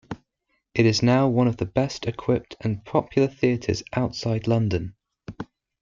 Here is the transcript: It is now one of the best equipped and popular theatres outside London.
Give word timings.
It 0.73 0.87
is 0.87 1.03
now 1.03 1.27
one 1.27 1.47
of 1.47 1.57
the 1.57 1.65
best 1.67 2.07
equipped 2.07 2.55
and 2.59 2.83
popular 2.83 3.27
theatres 3.27 3.83
outside 3.93 4.47
London. 4.47 4.95